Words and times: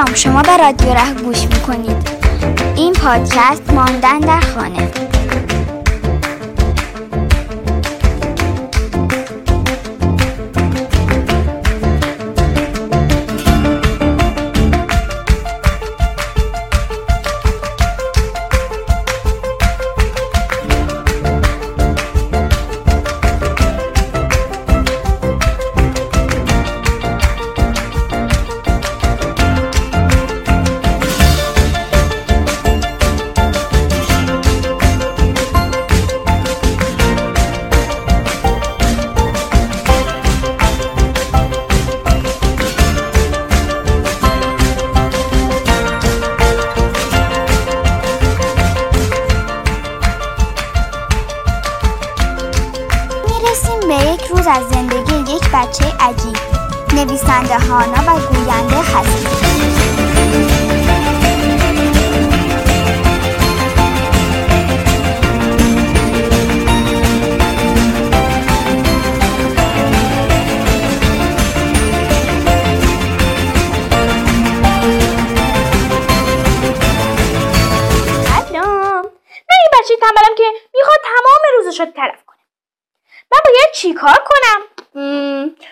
سلام 0.00 0.14
شما 0.14 0.42
به 0.42 0.56
رادیو 0.56 0.94
ره 0.94 1.14
گوش 1.14 1.42
می‌کنید. 1.42 2.08
این 2.76 2.92
پادکست 2.92 3.72
ماندن 3.72 4.18
در 4.18 4.40
خانه. 4.40 4.90
بچه 55.70 55.84
عجیب. 56.00 56.36
نویسنده 56.94 57.58
هانا 57.58 58.02
و 58.06 58.20
گوینده 58.20 58.82
یه 79.62 79.70
بچه 79.72 79.96
تنبلم 80.00 80.34
که 80.36 80.44
می‌خواد 80.74 80.98
تمام 81.02 81.40
روزش 81.56 81.80
رو 81.80 81.86
تلف 81.86 82.24
کنه. 82.26 82.38
من 83.32 83.38
باید 83.44 83.72
چیکار 83.74 84.24
کنم؟ 84.28 84.79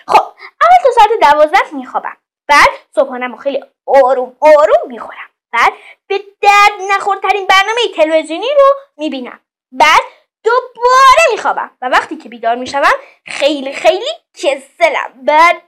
خب 0.07 0.23
اول 0.61 0.77
تا 0.83 0.91
ساعت 0.95 1.09
دوازده 1.21 1.73
میخوابم. 1.73 2.17
بعد 2.47 2.69
صبحانم 2.95 3.37
خیلی 3.37 3.63
آروم 4.03 4.37
آروم 4.41 4.87
می‌خورم. 4.87 5.29
بعد 5.53 5.73
به 6.07 6.23
درد 6.41 6.71
نخورترین 6.91 7.47
برنامه 7.47 7.81
تلویزیونی 7.95 8.47
رو 8.57 8.75
می‌بینم. 8.97 9.39
بعد 9.71 10.01
دوباره 10.43 11.23
میخوابم. 11.31 11.71
و 11.81 11.89
وقتی 11.89 12.17
که 12.17 12.29
بیدار 12.29 12.55
می‌شوم 12.55 12.93
خیلی 13.27 13.73
خیلی 13.73 14.09
کسلم. 14.33 15.13
بعد 15.15 15.61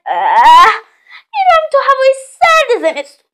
میرم 1.33 1.63
تو 1.71 1.77
هوای 1.77 2.13
سرد 2.39 2.81
زمستون. 2.81 3.25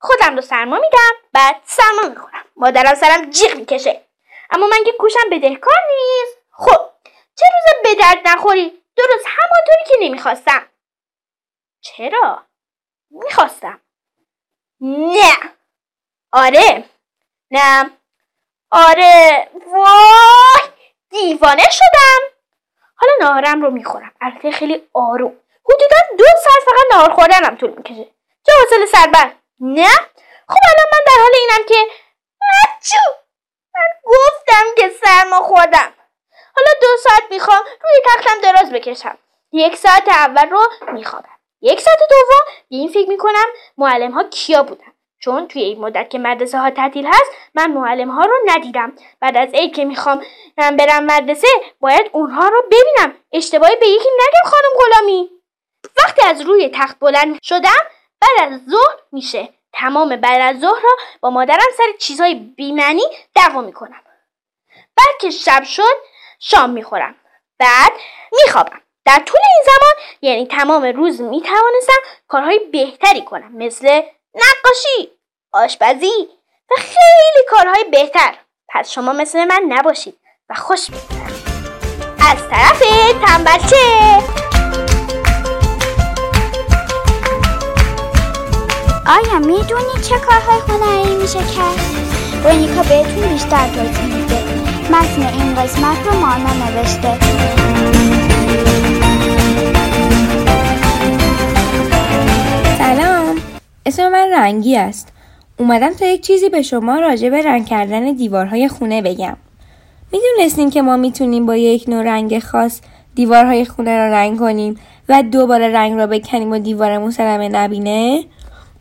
خودم 0.00 0.36
رو 0.36 0.42
سرما 0.42 0.76
میدم 0.76 1.12
بعد 1.32 1.60
سرما 1.64 2.08
می‌خورم. 2.08 2.44
مادرم 2.56 2.94
سرم 2.94 3.30
جیغ 3.30 3.54
می‌کشه. 3.54 4.04
اما 4.50 4.66
من 4.66 4.84
که 4.84 4.92
کوشم 4.92 5.30
بدهکار 5.32 5.78
نیست. 5.90 6.38
خب 6.50 6.90
چه 7.36 7.44
روز 7.54 7.82
به 7.82 7.94
درد 8.02 8.18
نخوری؟ 8.24 8.77
درست 8.98 9.26
همانطوری 9.26 9.84
که 9.88 9.96
نمی‌خواستم. 10.00 10.68
چرا؟ 11.80 12.46
می‌خواستم. 13.10 13.80
نه. 14.80 15.36
آره. 16.32 16.84
نه. 17.50 17.90
آره. 18.70 19.50
وای! 19.66 20.68
دیوانه 21.10 21.64
شدم. 21.70 22.38
حالا 22.96 23.12
ناهارم 23.20 23.62
رو 23.62 23.70
می‌خورم. 23.70 24.14
البته 24.20 24.50
خیلی 24.50 24.88
آروم. 24.94 25.40
حدودا 25.64 25.96
دو 26.18 26.24
ساعت 26.44 26.62
فقط 26.64 26.86
ناهار 26.92 27.14
خوردنم 27.14 27.56
طول 27.56 27.70
می‌کشه. 27.70 28.04
چه 28.46 28.52
حوصله 28.60 28.86
سربر. 28.86 29.34
نه؟ 29.60 29.88
خب 30.48 30.58
الان 30.68 30.88
من 30.92 31.00
در 31.06 31.22
حال 31.22 31.30
اینم 31.34 31.66
که 31.68 31.94
اچو! 32.64 33.22
من 33.74 33.88
گفتم 34.04 34.64
که 34.76 34.88
سرما 35.04 35.42
خوردم. 35.42 35.87
می‌خوام 37.30 37.60
روی 37.64 38.02
تختم 38.06 38.40
دراز 38.42 38.72
بکشم. 38.72 39.18
یک 39.52 39.76
ساعت 39.76 40.08
اول 40.08 40.50
رو 40.50 40.60
میخوابم. 40.92 41.38
یک 41.62 41.80
ساعت 41.80 41.98
دوم 41.98 42.54
به 42.70 42.76
این 42.76 42.88
فکر 42.88 43.08
می‌کنم 43.08 43.46
معلم 43.78 44.10
ها 44.10 44.24
کیا 44.24 44.62
بودن. 44.62 44.92
چون 45.20 45.48
توی 45.48 45.62
این 45.62 45.80
مدت 45.80 46.10
که 46.10 46.18
مدرسه 46.18 46.58
ها 46.58 46.70
تعطیل 46.70 47.06
هست 47.06 47.30
من 47.54 47.70
معلم 47.70 48.10
ها 48.10 48.22
رو 48.22 48.34
ندیدم. 48.46 48.92
بعد 49.20 49.36
از 49.36 49.48
عید 49.54 49.74
که 49.74 49.84
می‌خوام 49.84 50.24
برم 50.56 51.04
مدرسه 51.04 51.48
باید 51.80 52.10
اونها 52.12 52.48
رو 52.48 52.62
ببینم. 52.62 53.14
اشتباهی 53.32 53.76
به 53.76 53.86
یکی 53.86 54.08
نگم 54.08 54.50
خانم 54.50 54.84
غلامی. 54.84 55.30
وقتی 55.96 56.22
از 56.26 56.40
روی 56.40 56.70
تخت 56.74 56.98
بلند 56.98 57.38
شدم 57.42 57.78
بعد 58.20 58.52
از 58.52 58.60
ظهر 58.70 58.96
میشه. 59.12 59.48
تمام 59.72 60.16
بعد 60.16 60.40
از 60.54 60.60
ظهر 60.60 60.80
را 60.82 60.90
با 61.20 61.30
مادرم 61.30 61.66
سر 61.76 61.92
چیزهای 61.98 62.34
بیمعنی 62.34 63.02
دعوا 63.34 63.60
می‌کنم. 63.60 64.02
بعد 64.96 65.20
که 65.20 65.30
شب 65.30 65.62
شد 65.62 65.96
شام 66.40 66.70
می‌خورم. 66.70 67.14
بعد 67.58 67.92
میخوابم. 68.32 68.80
در 69.04 69.22
طول 69.26 69.40
این 69.44 69.64
زمان 69.64 70.04
یعنی 70.22 70.46
تمام 70.46 70.82
روز 70.84 71.20
می‌توانستم 71.20 72.02
کارهای 72.28 72.58
بهتری 72.72 73.22
کنم 73.22 73.56
مثل 73.56 74.02
نقاشی 74.34 75.12
آشپزی 75.52 76.28
و 76.70 76.74
خیلی 76.78 77.46
کارهای 77.50 77.84
بهتر. 77.84 78.34
پس 78.68 78.90
شما 78.90 79.12
مثل 79.12 79.44
من 79.44 79.62
نباشید 79.68 80.18
و 80.48 80.54
خوش 80.54 80.90
بگذرد 80.90 81.32
از 82.30 82.48
طرف 82.50 82.82
تنبلچه. 83.26 83.76
آیا 89.06 89.38
می‌دونی 89.38 90.02
چه 90.08 90.18
کارهای 90.18 90.58
هنری 90.68 91.16
میشه 91.16 91.38
کرد؟ 91.38 91.80
رونیکا 92.44 92.82
بهتون 92.82 93.28
بیشتر 93.28 93.66
توضیح 93.66 94.14
میده. 94.14 94.57
متن 94.90 95.22
این 95.22 95.54
قسمت 95.54 96.06
رو 96.06 96.20
مانا 96.20 96.52
نوشته 96.54 97.18
سلام 102.78 103.36
اسم 103.86 104.08
من 104.08 104.28
رنگی 104.34 104.76
است 104.76 105.12
اومدم 105.58 105.92
تا 105.92 106.06
یک 106.06 106.20
چیزی 106.20 106.48
به 106.48 106.62
شما 106.62 106.96
راجع 106.96 107.28
به 107.28 107.42
رنگ 107.42 107.66
کردن 107.66 108.12
دیوارهای 108.12 108.68
خونه 108.68 109.02
بگم. 109.02 109.36
می‌دونستین 110.12 110.70
که 110.70 110.82
ما 110.82 110.96
می‌تونیم 110.96 111.46
با 111.46 111.56
یک 111.56 111.88
نوع 111.88 112.02
رنگ 112.02 112.38
خاص 112.38 112.80
دیوارهای 113.14 113.64
خونه 113.64 113.96
را 113.96 114.06
رنگ 114.12 114.38
کنیم 114.38 114.80
و 115.08 115.22
دوباره 115.22 115.68
رنگ 115.68 115.98
را 115.98 116.06
بکنیم 116.06 116.52
و 116.52 116.58
دیوارمون 116.58 117.10
صدمه 117.10 117.48
نبینه؟ 117.48 118.24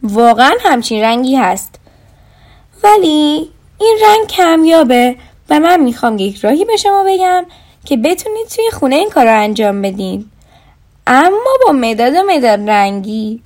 واقعا 0.03 0.51
همچین 0.61 1.03
رنگی 1.03 1.35
هست. 1.35 1.79
ولی 2.83 3.49
این 3.79 3.97
رنگ 4.07 4.27
کمیابه. 4.27 5.15
و 5.49 5.59
من 5.59 5.79
می‌خوام 5.79 6.17
یک 6.17 6.37
راهی 6.37 6.65
به 6.65 6.77
شما 6.77 7.03
بگم 7.07 7.45
که 7.85 7.97
بتونید 7.97 8.47
توی 8.55 8.69
خونه 8.71 8.95
این 8.95 9.09
کار 9.09 9.25
رو 9.25 9.41
انجام 9.41 9.81
بدین. 9.81 10.25
اما 11.07 11.57
با 11.65 11.71
مداد 11.71 12.13
و 12.13 12.23
مداد 12.27 12.69
رنگی. 12.69 13.41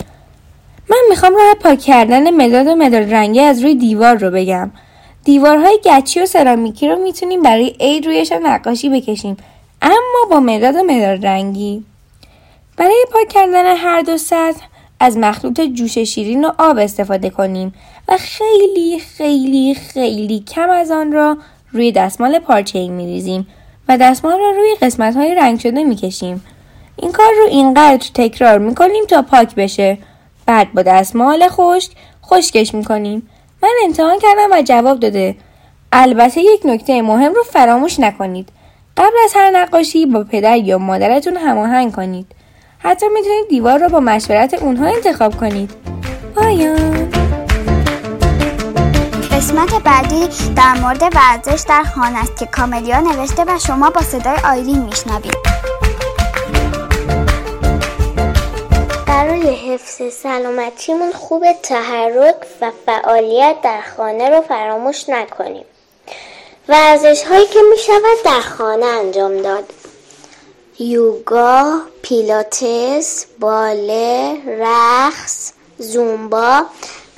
من 0.90 0.98
می‌خوام 1.10 1.36
راه 1.36 1.54
پاک 1.54 1.80
کردن 1.80 2.32
مداد 2.32 2.68
و 2.68 2.76
مداد 2.76 3.14
رنگی 3.14 3.40
از 3.40 3.62
روی 3.64 3.76
دیوار 3.76 4.16
رو 4.16 4.32
بگم. 4.32 4.72
دیوارهای 5.24 5.80
گچی 5.86 6.20
و 6.20 6.26
سرامیکی 6.26 6.88
رو 6.88 6.96
می‌تونیم 6.96 7.42
برای 7.42 7.76
عید 7.80 8.06
رویشان 8.06 8.48
نقاشی 8.48 8.90
بکشیم. 8.90 9.38
اما 9.82 10.28
با 10.30 10.40
مداد 10.40 10.76
و 10.76 10.84
مداد 10.84 11.26
رنگی. 11.26 11.84
برای 12.78 13.06
پاک 13.14 13.30
کردن 13.30 13.76
هر 13.76 14.02
دو 14.02 14.18
سطح 14.18 14.66
از 15.00 15.18
مخلوط 15.18 15.62
جوش 15.62 15.98
شیرین 15.98 16.46
و 16.46 16.52
آب 16.58 16.78
استفاده 16.78 17.30
کنیم 17.30 17.74
و 18.08 18.18
خیلی 18.18 19.00
خیلی 19.00 19.76
خیلی 19.76 20.44
کم 20.56 20.70
از 20.70 20.92
آن 20.92 21.12
را 21.12 21.38
روی 21.74 21.92
دستمال 21.92 22.40
پارچه 22.40 22.80
ای 22.80 22.90
می 22.90 23.06
ریزیم 23.06 23.48
و 23.88 23.98
دستمال 23.98 24.40
را 24.40 24.52
روی 24.52 24.76
قسمت 24.82 25.16
های 25.16 25.36
رنگ 25.36 25.60
شده 25.60 25.84
می 25.84 25.96
کشیم. 25.96 26.44
این 26.96 27.12
کار 27.12 27.32
رو 27.40 27.48
اینقدر 27.50 28.10
تکرار 28.14 28.58
می 28.58 28.76
کنیم 28.76 29.06
تا 29.06 29.22
پاک 29.22 29.56
بشه. 29.56 29.98
بعد 30.46 30.74
با 30.74 30.82
دستمال 30.82 31.48
خشک 31.48 31.92
خشکش 32.26 32.74
می 32.74 32.84
کنیم. 32.84 33.30
من 33.64 33.70
امتحان 33.86 34.20
کردم 34.20 34.48
و 34.52 34.62
جواب 34.62 35.00
داده. 35.00 35.36
البته 35.92 36.42
یک 36.42 36.62
نکته 36.66 37.02
مهم 37.02 37.34
رو 37.34 37.44
فراموش 37.44 38.00
نکنید. 38.00 38.50
قبل 38.98 39.16
از 39.24 39.32
هر 39.36 39.50
نقاشی 39.50 40.06
با 40.06 40.24
پدر 40.24 40.58
یا 40.58 40.78
مادرتون 40.78 41.38
هماهنگ 41.38 41.92
کنید. 41.92 42.26
حتی 42.80 43.06
می‌تونید 43.14 43.48
دیوار 43.50 43.80
رو 43.80 43.90
با 43.90 44.00
مشورت 44.00 44.54
اونها 44.54 44.86
انتخاب 44.86 45.38
کنید. 45.38 45.72
پایان 46.36 47.12
قسمت 49.62 49.84
بعدی 49.84 50.28
در 50.56 50.74
مورد 50.74 51.04
ورزش 51.16 51.64
در 51.68 51.84
خانه 51.84 52.20
است 52.20 52.38
که 52.38 52.46
کاملیا 52.46 53.00
نوشته 53.00 53.44
و 53.48 53.60
شما 53.60 53.90
با 53.90 54.02
صدای 54.02 54.38
آیرین 54.46 54.80
میشنوید. 54.80 55.38
برای 59.08 59.56
حفظ 59.56 60.14
سلامتیمون 60.14 61.12
خوب 61.12 61.46
تحرک 61.64 62.36
و 62.62 62.72
فعالیت 62.86 63.56
در 63.64 63.82
خانه 63.98 64.30
رو 64.30 64.42
فراموش 64.42 65.10
نکنیم. 65.10 65.66
ورزش 66.70 67.24
هایی 67.24 67.48
که 67.48 67.60
می 67.72 67.78
شود 67.78 68.26
در 68.26 68.42
خانه 68.42 68.86
انجام 68.86 69.42
داد. 69.42 69.74
یوگا، 70.80 71.80
پیلاتس، 72.02 73.26
باله، 73.40 74.38
رقص، 74.60 75.52
زومبا، 75.78 76.64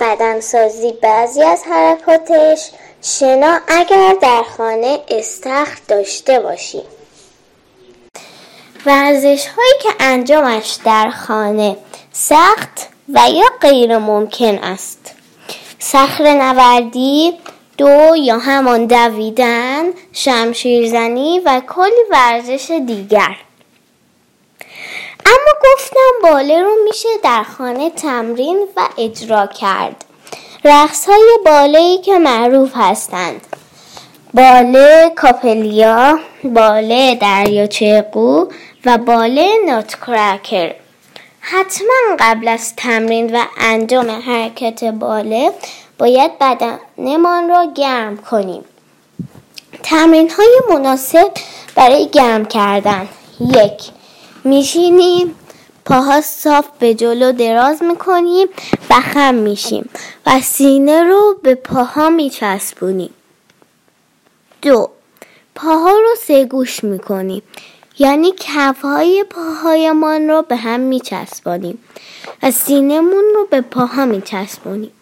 بدنسازی 0.04 0.92
بعضی 1.02 1.42
از 1.42 1.62
حرکاتش. 1.64 2.70
شنا 3.02 3.58
اگر 3.68 4.14
در 4.22 4.42
خانه 4.56 4.98
استخر 5.08 5.78
داشته 5.88 6.40
باشیم 6.40 6.82
ورزش 8.86 9.46
هایی 9.46 9.72
که 9.82 9.88
انجامش 10.00 10.78
در 10.84 11.10
خانه 11.10 11.76
سخت 12.12 12.88
و 13.14 13.20
یا 13.30 13.46
غیر 13.60 13.98
ممکن 13.98 14.58
است. 14.58 15.14
صخر 15.78 16.34
نوردی 16.34 17.38
دو 17.78 18.16
یا 18.16 18.38
همان 18.38 18.86
دویدن 18.86 19.84
شمشیرزنی 20.12 21.40
و 21.44 21.62
کلی 21.68 22.04
ورزش 22.10 22.70
دیگر. 22.86 23.36
اما 25.26 25.74
گفتم 25.74 26.22
باله 26.22 26.62
رو 26.62 26.74
میشه 26.84 27.08
در 27.22 27.42
خانه 27.42 27.90
تمرین 27.90 28.68
و 28.76 28.88
اجرا 28.98 29.46
کرد. 29.46 30.04
رقص 30.64 31.08
های 31.08 31.38
باله 31.44 31.98
که 31.98 32.18
معروف 32.18 32.70
هستند. 32.74 33.46
باله 34.34 35.12
کاپلیا 35.16 36.18
باله 36.44 37.14
دریاچه 37.14 38.02
قو 38.12 38.46
و 38.84 38.98
باله 38.98 39.48
ناتکرکر 39.66 40.74
حتما 41.40 42.16
قبل 42.18 42.48
از 42.48 42.76
تمرین 42.76 43.36
و 43.36 43.44
انجام 43.58 44.10
حرکت 44.10 44.84
باله 44.84 45.52
باید 45.98 46.30
بدنمان 46.38 47.48
را 47.48 47.72
گرم 47.74 48.16
کنیم. 48.16 48.64
تمرین 49.82 50.30
های 50.30 50.60
مناسب 50.70 51.30
برای 51.74 52.08
گرم 52.08 52.44
کردن. 52.44 53.08
یک 53.40 53.82
میشینیم 54.44 55.34
پاها 55.84 56.20
صاف 56.20 56.66
به 56.78 56.94
جلو 56.94 57.32
دراز 57.32 57.82
می‌کنیم 57.82 58.48
و 58.90 58.94
خم 59.00 59.34
میشیم 59.34 59.90
و 60.26 60.40
سینه 60.40 61.02
رو 61.02 61.38
به 61.42 61.54
پاها 61.54 62.10
میچسبونیم. 62.10 63.10
دو 64.62 64.90
پاها 65.54 65.90
رو 65.90 66.14
سه 66.26 66.44
گوش 66.44 66.84
می‌کنیم 66.84 67.42
یعنی 67.98 68.32
کفهای 68.40 69.24
پاهایمان 69.30 70.28
رو 70.28 70.42
به 70.42 70.56
هم 70.56 70.80
میچسبانیم 70.80 71.78
و 72.42 72.50
سینهمون 72.50 73.24
رو 73.34 73.46
به 73.50 73.60
پاها 73.60 74.04
میچسبونیم. 74.04 74.92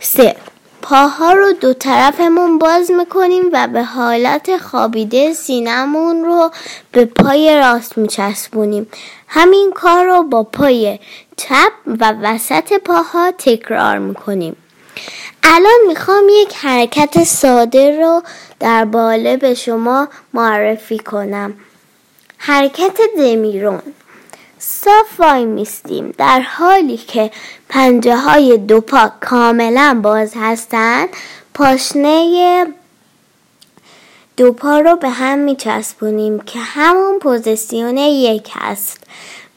سه 0.00 0.36
پاها 0.82 1.32
رو 1.32 1.52
دو 1.52 1.74
طرفمون 1.74 2.58
باز 2.58 2.90
می‌کنیم 2.90 3.44
و 3.52 3.68
به 3.68 3.82
حالت 3.82 4.56
خوابیده 4.56 5.32
سینمون 5.32 6.24
رو 6.24 6.50
به 6.92 7.04
پای 7.04 7.56
راست 7.56 7.98
میچسبونیم. 7.98 8.86
همین 9.28 9.72
کار 9.74 10.06
رو 10.06 10.22
با 10.22 10.42
پای 10.42 10.98
چپ 11.36 11.72
و 11.86 12.14
وسط 12.22 12.72
پاها 12.72 13.32
تکرار 13.38 13.98
می‌کنیم. 13.98 14.56
الان 15.42 15.80
می‌خوام 15.86 16.24
یک 16.28 16.54
حرکت 16.56 17.24
ساده 17.24 18.00
رو 18.00 18.22
در 18.60 18.84
باله 18.84 19.36
به 19.36 19.54
شما 19.54 20.08
معرفی 20.34 20.98
کنم. 20.98 21.54
حرکت 22.38 23.00
دمیرون. 23.16 23.82
صاف 24.64 25.20
وای 25.20 25.44
میستیم. 25.44 26.14
در 26.18 26.40
حالی 26.40 26.96
که 26.96 27.30
پنجه 27.68 28.16
های 28.16 28.58
دو 28.58 28.80
پا 28.80 29.12
کاملا 29.20 30.00
باز 30.02 30.32
هستند 30.36 31.08
پاشنه 31.54 32.66
دو 34.36 34.52
پا 34.52 34.78
رو 34.78 34.96
به 34.96 35.08
هم 35.08 35.38
میچسبونیم 35.38 36.40
که 36.40 36.58
همون 36.58 37.18
پوزیسیون 37.18 37.96
یک 37.96 38.50
هست. 38.54 39.04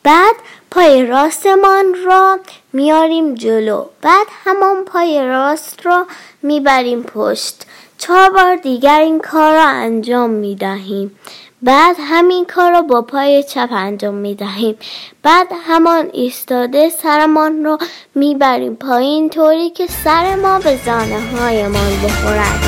بعد 0.03 0.35
پای 0.71 1.05
راستمان 1.05 1.95
را 2.05 2.39
میاریم 2.73 3.35
جلو. 3.35 3.85
بعد 4.01 4.27
همون 4.43 4.85
پای 4.85 5.27
راست 5.27 5.85
را 5.85 6.07
می‌بریم 6.41 7.03
پشت. 7.03 7.65
چهار 7.97 8.29
بار 8.29 8.55
دیگر 8.55 8.99
این 8.99 9.19
کار 9.19 9.53
را 9.53 9.67
انجام 9.67 10.29
می‌دهیم. 10.29 11.19
بعد 11.65 11.95
همین 11.99 12.45
کار 12.45 12.71
را 12.71 12.81
با 12.81 13.01
پای 13.01 13.43
چپ 13.43 13.69
انجام 13.71 14.13
می 14.13 14.35
دهیم 14.35 14.75
بعد 15.23 15.47
همان 15.67 16.09
ایستاده 16.13 16.89
سرمان 16.89 17.63
رو 17.63 17.77
می‌بریم 18.15 18.75
پایین 18.75 19.29
طوری 19.29 19.69
که 19.69 19.87
سر 19.87 20.35
ما 20.35 20.59
به 20.59 20.79
زانه 20.85 21.19
هایمان 21.19 22.01
بخورد. 22.03 22.59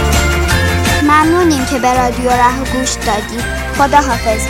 ممنونیم 1.03 1.65
که 1.65 1.79
به 1.79 1.93
رادیو 1.93 2.29
ره 2.29 2.59
گوش 2.73 2.93
دادید. 2.93 3.43
خدا 3.77 3.97
حافظ 3.97 4.47